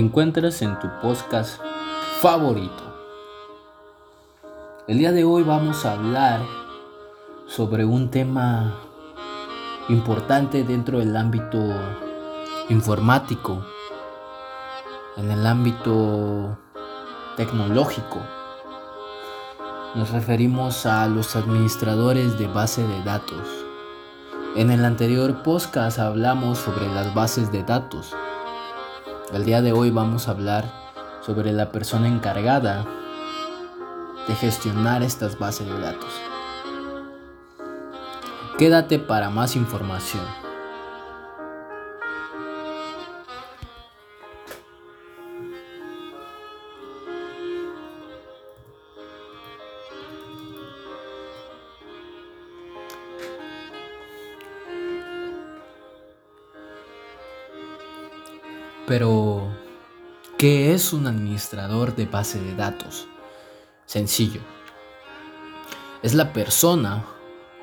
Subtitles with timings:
[0.00, 1.60] encuentras en tu podcast
[2.20, 2.82] favorito.
[4.88, 6.40] El día de hoy vamos a hablar
[7.46, 8.74] sobre un tema
[9.90, 11.58] importante dentro del ámbito
[12.70, 13.62] informático,
[15.18, 16.58] en el ámbito
[17.36, 18.20] tecnológico.
[19.94, 23.46] Nos referimos a los administradores de base de datos.
[24.56, 28.16] En el anterior podcast hablamos sobre las bases de datos.
[29.32, 30.64] El día de hoy vamos a hablar
[31.24, 32.84] sobre la persona encargada
[34.26, 36.10] de gestionar estas bases de datos.
[38.58, 40.24] Quédate para más información.
[58.90, 59.46] Pero,
[60.36, 63.06] ¿qué es un administrador de base de datos?
[63.86, 64.40] Sencillo.
[66.02, 67.04] Es la persona,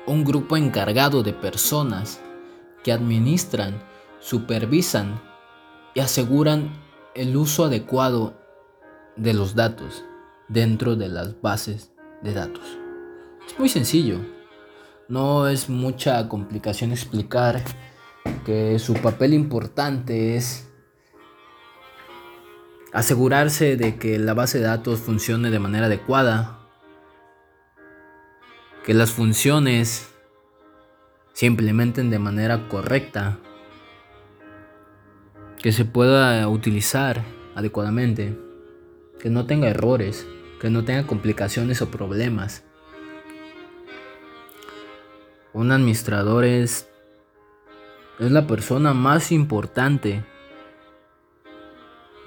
[0.06, 2.18] un grupo encargado de personas
[2.82, 3.78] que administran,
[4.20, 5.20] supervisan
[5.92, 6.70] y aseguran
[7.14, 8.32] el uso adecuado
[9.16, 10.04] de los datos
[10.48, 11.92] dentro de las bases
[12.22, 12.64] de datos.
[13.46, 14.18] Es muy sencillo.
[15.08, 17.62] No es mucha complicación explicar
[18.46, 20.67] que su papel importante es
[22.92, 26.58] asegurarse de que la base de datos funcione de manera adecuada,
[28.84, 30.08] que las funciones
[31.32, 33.38] se implementen de manera correcta,
[35.58, 37.22] que se pueda utilizar
[37.54, 38.38] adecuadamente,
[39.20, 40.26] que no tenga errores,
[40.60, 42.64] que no tenga complicaciones o problemas.
[45.52, 46.88] Un administrador es,
[48.18, 50.24] es la persona más importante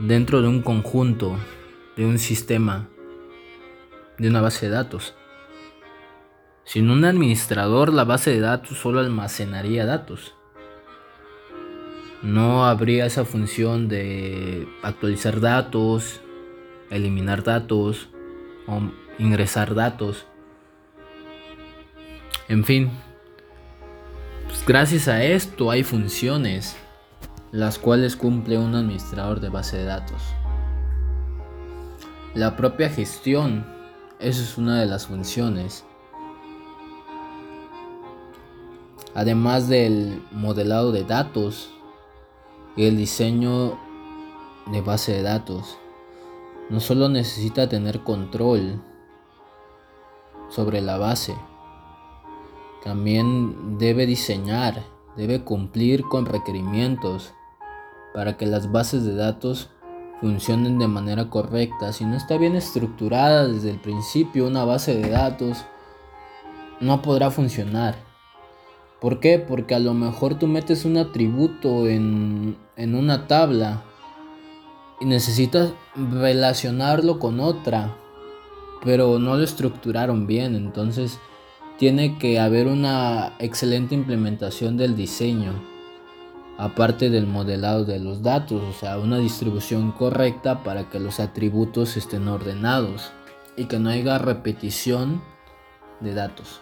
[0.02, 1.38] dentro de un conjunto,
[1.96, 2.90] de un sistema,
[4.18, 5.14] de una base de datos.
[6.64, 10.36] Sin un administrador, la base de datos solo almacenaría datos.
[12.24, 16.22] No habría esa función de actualizar datos,
[16.90, 18.10] eliminar datos
[18.68, 18.82] o
[19.20, 20.26] ingresar datos.
[22.48, 22.92] En fin,
[24.48, 26.76] pues gracias a esto hay funciones
[27.52, 30.22] las cuales cumple un administrador de base de datos.
[32.34, 33.66] La propia gestión,
[34.20, 35.84] eso es una de las funciones.
[39.14, 41.70] Además del modelado de datos
[42.78, 43.78] y el diseño
[44.72, 45.78] de base de datos,
[46.70, 48.82] no solo necesita tener control
[50.50, 51.36] sobre la base,
[52.82, 54.86] también debe diseñar,
[55.18, 57.34] debe cumplir con requerimientos
[58.14, 59.70] para que las bases de datos
[60.20, 61.94] funcionen de manera correcta.
[61.94, 65.66] Si no está bien estructurada desde el principio una base de datos,
[66.80, 67.96] no podrá funcionar.
[69.00, 69.40] ¿Por qué?
[69.40, 73.84] Porque a lo mejor tú metes un atributo en, en una tabla
[75.00, 77.96] y necesitas relacionarlo con otra,
[78.84, 80.56] pero no lo estructuraron bien.
[80.56, 81.20] Entonces
[81.80, 85.71] tiene que haber una excelente implementación del diseño
[86.58, 91.98] aparte del modelado de los datos, o sea, una distribución correcta para que los atributos
[91.98, 93.12] estén ordenados
[93.58, 95.22] y que no haya repetición
[96.00, 96.62] de datos.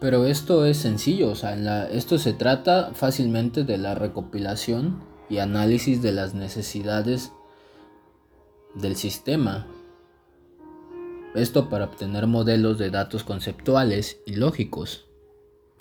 [0.00, 6.02] Pero esto es sencillo, o sea, esto se trata fácilmente de la recopilación y análisis
[6.02, 7.32] de las necesidades
[8.74, 9.66] del sistema.
[11.34, 15.06] Esto para obtener modelos de datos conceptuales y lógicos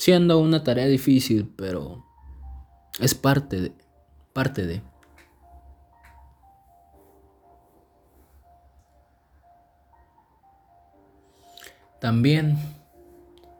[0.01, 2.03] siendo una tarea difícil, pero
[2.99, 3.73] es parte de,
[4.33, 4.81] parte de.
[11.99, 12.57] También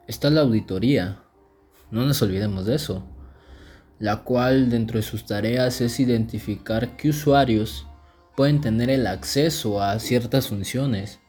[0.08, 1.22] está la auditoría,
[1.92, 3.04] no nos olvidemos de eso,
[4.00, 7.86] la cual dentro de sus tareas es identificar qué usuarios
[8.36, 11.20] pueden tener el acceso a ciertas funciones,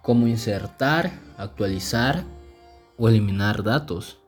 [0.00, 2.24] como insertar, actualizar
[2.96, 4.18] o eliminar datos.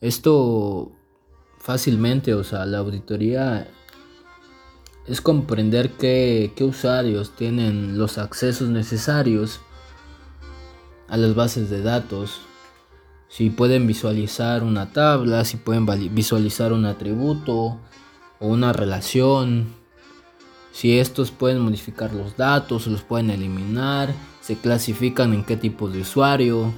[0.00, 0.92] Esto
[1.58, 3.68] fácilmente, o sea, la auditoría
[5.06, 9.60] es comprender qué, usuarios tienen los accesos necesarios
[11.08, 12.42] a las bases de datos,
[13.28, 17.80] si pueden visualizar una tabla, si pueden visualizar un atributo
[18.38, 19.74] o una relación,
[20.78, 26.02] si estos pueden modificar los datos, los pueden eliminar, se clasifican en qué tipo de
[26.02, 26.72] usuario.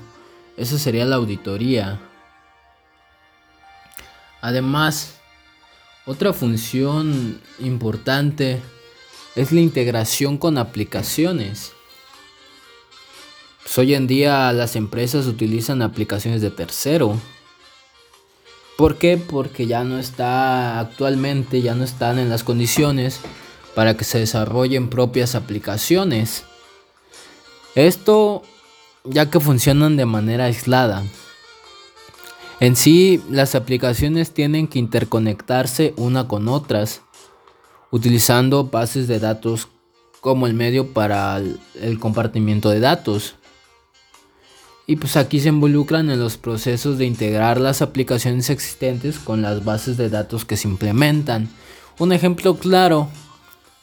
[0.56, 2.00] Esa sería la auditoría.
[4.41, 5.17] Además,
[6.06, 8.62] otra función importante
[9.37, 11.73] es la integración con aplicaciones.
[13.62, 17.20] Pues hoy en día las empresas utilizan aplicaciones de tercero.
[18.79, 19.19] ¿Por qué?
[19.19, 23.20] Porque ya no está actualmente, ya no están en las condiciones
[23.75, 26.44] para que se desarrollen propias aplicaciones.
[27.75, 28.43] Esto
[29.05, 31.05] ya que funcionan de manera aislada.
[32.61, 37.00] En sí, las aplicaciones tienen que interconectarse una con otras,
[37.90, 39.69] utilizando bases de datos
[40.20, 43.37] como el medio para el compartimiento de datos.
[44.87, 49.64] Y pues aquí se involucran en los procesos de integrar las aplicaciones existentes con las
[49.64, 51.49] bases de datos que se implementan.
[51.99, 53.08] Un ejemplo claro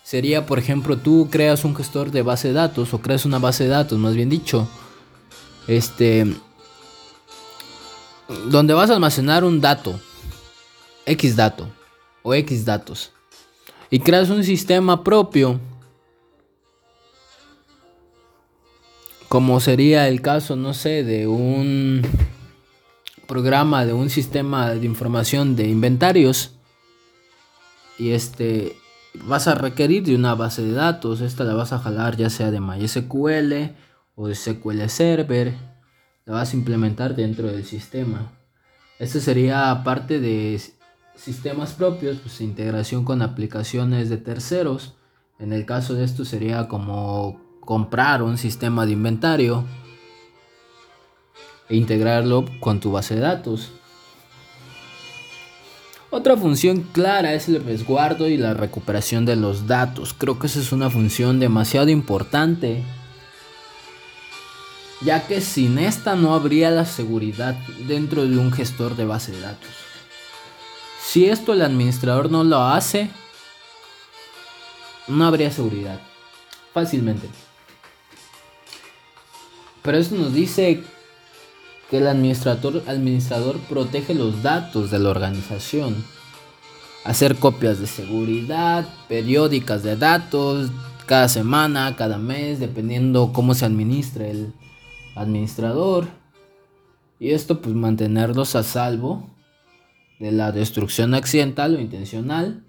[0.08, 3.66] sería, por ejemplo, tú creas un gestor de base de datos o creas una base
[3.66, 4.66] de datos, más bien dicho.
[5.68, 6.26] Este
[8.46, 10.00] donde vas a almacenar un dato,
[11.06, 11.68] X dato
[12.24, 13.12] o X datos,
[13.90, 15.60] y creas un sistema propio,
[19.28, 22.02] como sería el caso, no sé, de un
[23.28, 26.52] programa, de un sistema de información de inventarios,
[27.98, 28.78] y este
[29.26, 32.52] vas a requerir de una base de datos, esta la vas a jalar ya sea
[32.52, 33.76] de MySQL
[34.16, 35.54] o de SQL Server
[36.28, 38.34] la vas a implementar dentro del sistema.
[39.00, 40.62] Esto sería parte de
[41.16, 44.96] sistemas propios, pues integración con aplicaciones de terceros.
[45.40, 49.64] En el caso de esto sería como comprar un sistema de inventario
[51.70, 53.72] e integrarlo con tu base de datos.
[56.10, 60.14] Otra función clara es el resguardo y la recuperación de los datos.
[60.18, 62.84] Creo que esa es una función demasiado importante
[65.02, 67.56] ya que sin esta no habría la seguridad
[67.88, 69.70] dentro de un gestor de base de datos.
[71.04, 73.10] Si esto el administrador no lo hace,
[75.08, 76.00] no habría seguridad.
[76.74, 77.30] Fácilmente.
[79.84, 80.84] Pero eso nos dice
[81.90, 86.04] que el administrador, administrador protege los datos de la organización.
[87.06, 90.70] Hacer copias de seguridad, periódicas de datos,
[91.06, 94.54] cada semana, cada mes, dependiendo cómo se administre el,
[95.18, 96.08] administrador.
[97.20, 99.28] Y esto pues mantenerlos a salvo
[100.20, 102.64] de la destrucción accidental o intencional.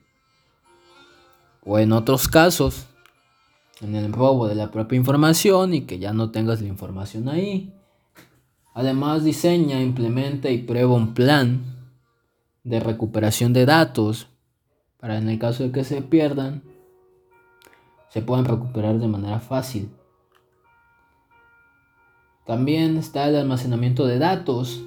[1.65, 2.87] O en otros casos,
[3.81, 7.73] en el robo de la propia información y que ya no tengas la información ahí.
[8.79, 11.65] Además diseña, implementa y prueba un plan
[12.63, 14.29] de recuperación de datos
[15.01, 16.63] para en el caso de que se pierdan,
[18.09, 19.91] se puedan recuperar de manera fácil.
[22.47, 24.81] También está el almacenamiento de datos,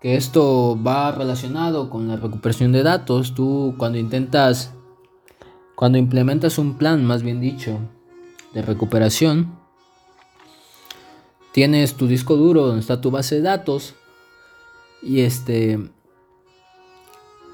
[0.00, 3.32] que esto va relacionado con la recuperación de datos.
[3.32, 4.74] Tú cuando intentas,
[5.76, 7.78] cuando implementas un plan, más bien dicho,
[8.54, 9.62] de recuperación,
[11.54, 13.94] tienes tu disco duro donde está tu base de datos
[15.00, 15.78] y este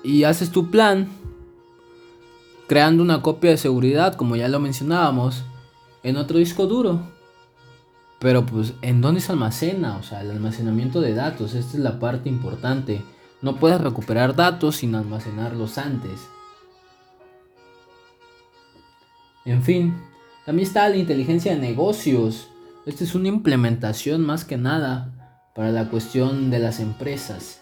[0.03, 1.11] y haces tu plan
[2.67, 5.45] creando una copia de seguridad, como ya lo mencionábamos,
[6.03, 7.03] en otro disco duro.
[8.19, 9.99] Pero pues, ¿en dónde se almacena?
[9.99, 13.03] O sea, el almacenamiento de datos, esta es la parte importante.
[13.43, 16.21] No puedes recuperar datos sin almacenarlos antes.
[19.45, 19.95] En fin,
[20.47, 22.50] también está la inteligencia de negocios.
[22.87, 25.13] Esta es una implementación más que nada
[25.55, 27.61] para la cuestión de las empresas.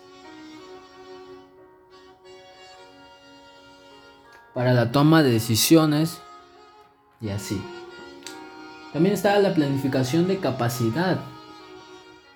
[4.55, 6.21] Para la toma de decisiones
[7.21, 7.61] y así.
[8.93, 11.19] También está la planificación de capacidad,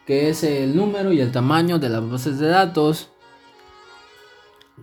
[0.05, 3.11] que es el número y el tamaño de las bases de datos.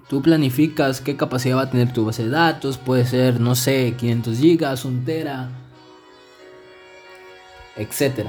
[0.08, 3.96] Tú planificas qué capacidad va a tener tu base de datos, puede ser, no sé,
[3.98, 5.50] 500 gigas, 1 tera,
[7.80, 8.28] etc.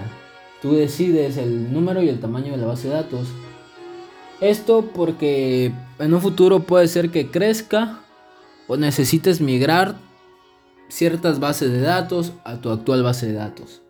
[0.63, 3.29] Tú decides el número y el tamaño de la base de datos.
[4.41, 8.01] Esto porque en un futuro puede ser que crezca
[8.69, 9.97] o necesites migrar
[10.89, 13.83] ciertas bases de datos a tu actual base de datos.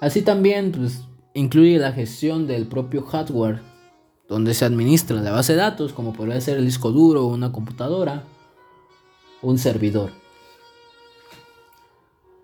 [0.00, 3.62] Así también pues, incluye la gestión del propio hardware,
[4.28, 8.22] donde se administra la base de datos, como podría ser el disco duro, una computadora,
[9.44, 10.10] un servidor.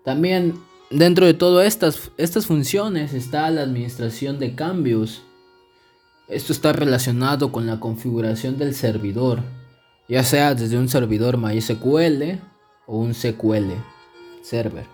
[0.03, 5.21] También dentro de todas estas, estas funciones está la administración de cambios
[6.31, 9.41] esto está relacionado con la configuración del servidor,
[10.07, 12.39] ya sea desde un servidor MySQL
[12.85, 13.73] o un SQL
[14.41, 14.85] server.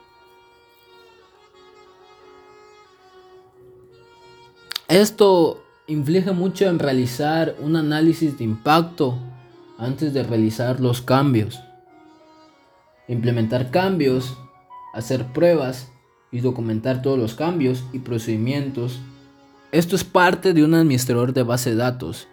[4.88, 9.20] Esto inflige mucho en realizar un análisis de impacto
[9.78, 11.60] antes de realizar los cambios.
[13.08, 14.38] Implementar cambios,
[14.94, 15.90] hacer pruebas
[16.32, 19.00] y documentar todos los cambios y procedimientos.
[19.72, 22.28] Esto es parte de un administrador de base de datos.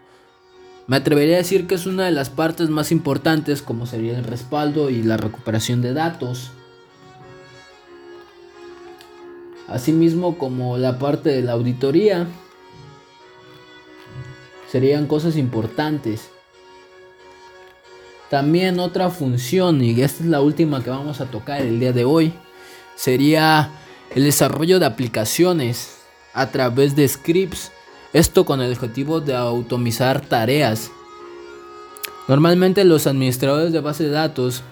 [0.86, 4.24] Me atrevería a decir que es una de las partes más importantes como sería el
[4.24, 6.50] respaldo y la recuperación de datos.
[9.66, 12.26] Asimismo como la parte de la auditoría.
[14.70, 16.30] Serían cosas importantes.
[18.34, 22.04] También otra función, y esta es la última que vamos a tocar el día de
[22.04, 22.32] hoy,
[22.96, 23.70] sería
[24.12, 25.98] el desarrollo de aplicaciones
[26.32, 27.70] a través de scripts.
[28.12, 30.90] Esto con el objetivo de automizar tareas.
[32.26, 34.64] Normalmente los administradores de base de datos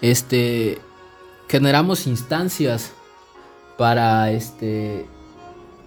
[0.00, 0.80] este
[1.48, 2.92] generamos instancias
[3.76, 5.08] para este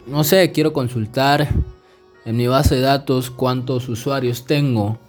[0.07, 1.47] no sé, quiero consultar
[2.25, 4.99] en mi base de datos cuántos usuarios tengo.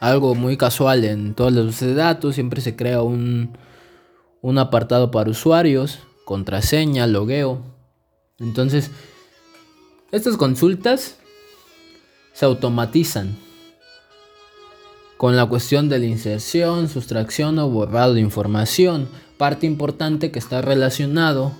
[0.00, 3.52] Algo muy casual en todas las bases de datos, siempre se crea un
[4.42, 7.62] un apartado para usuarios, contraseña, logueo.
[8.38, 8.90] Entonces,
[10.12, 11.16] estas consultas
[12.32, 13.36] se automatizan
[15.16, 20.62] con la cuestión de la inserción, sustracción o borrado de información, parte importante que está
[20.62, 21.52] relacionado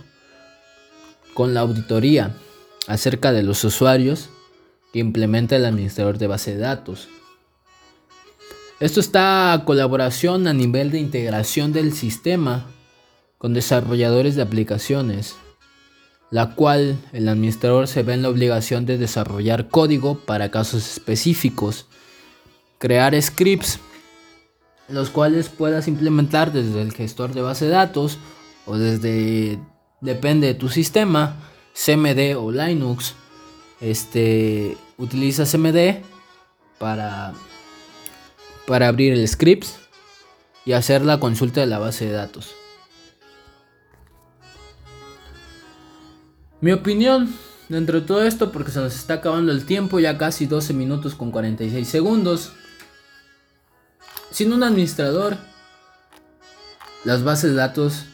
[1.35, 2.35] con la auditoría
[2.87, 4.31] acerca de los usuarios
[4.93, 7.09] que implementa el administrador de base de datos.
[8.81, 12.65] Esto está a colaboración a nivel de integración del sistema
[13.37, 15.37] con desarrolladores de aplicaciones,
[16.31, 21.89] la cual el administrador se ve en la obligación de desarrollar código para casos específicos,
[22.79, 23.81] crear scripts,
[24.89, 28.17] los cuales puedas implementar desde el gestor de base de datos
[28.65, 29.59] o desde,
[30.01, 31.37] depende de tu sistema,
[31.75, 33.15] CMD o Linux,
[33.83, 36.03] este, utiliza CMD
[36.79, 37.35] para
[38.67, 39.67] para abrir el script
[40.65, 42.55] y hacer la consulta de la base de datos.
[46.61, 47.35] Mi opinión
[47.69, 51.15] dentro de todo esto, porque se nos está acabando el tiempo, ya casi 12 minutos
[51.15, 52.53] con 46 segundos.
[54.31, 55.39] Sin un administrador,
[57.05, 58.05] las bases de datos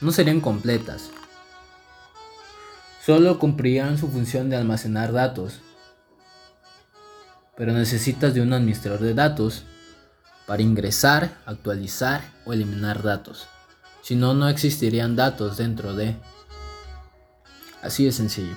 [0.00, 1.10] no serían completas.
[3.04, 5.60] Solo cumplirían su función de almacenar datos
[7.56, 9.64] pero necesitas de un administrador de datos
[10.46, 13.46] para ingresar, actualizar o eliminar datos.
[14.02, 16.16] Si no, no existirían datos dentro de...
[17.82, 18.56] Así de sencillo.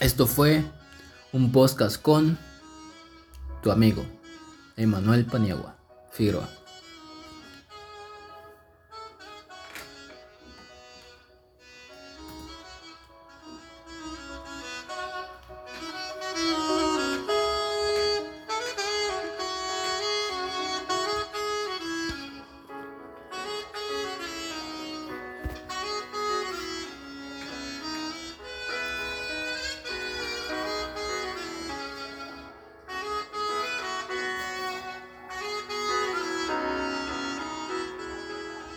[0.00, 0.64] Esto fue
[1.32, 2.38] un podcast con
[3.62, 4.04] tu amigo,
[4.76, 5.76] Emanuel Paniagua
[6.12, 6.48] Figueroa.